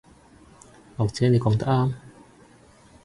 [0.97, 1.93] 或者你講得啱